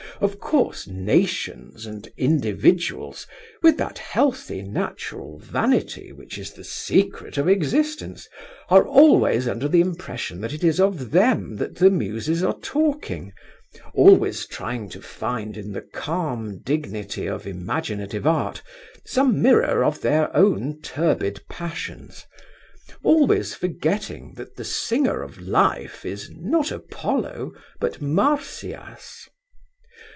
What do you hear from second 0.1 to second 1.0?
Of course,